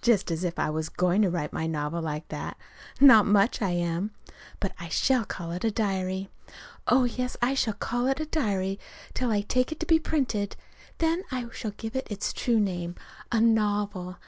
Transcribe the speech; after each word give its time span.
Just 0.00 0.32
as 0.32 0.42
if 0.42 0.58
I 0.58 0.70
was 0.70 0.88
going 0.88 1.22
to 1.22 1.30
write 1.30 1.52
my 1.52 1.68
novel 1.68 2.02
like 2.02 2.26
that! 2.30 2.56
Not 3.00 3.26
much 3.26 3.62
I 3.62 3.70
am. 3.70 4.10
But 4.58 4.72
I 4.80 4.88
shall 4.88 5.24
call 5.24 5.52
it 5.52 5.62
a 5.62 5.70
diary. 5.70 6.28
Oh, 6.88 7.04
yes, 7.04 7.36
I 7.40 7.54
shall 7.54 7.74
call 7.74 8.08
it 8.08 8.18
a 8.18 8.26
diary 8.26 8.80
till 9.14 9.30
I 9.30 9.42
take 9.42 9.70
it 9.70 9.78
to 9.78 9.86
be 9.86 10.00
printed. 10.00 10.56
Then 10.98 11.22
I 11.30 11.46
shall 11.52 11.70
give 11.70 11.94
it 11.94 12.08
its 12.10 12.32
true 12.32 12.58
name 12.58 12.96
a 13.30 13.40
novel. 13.40 14.16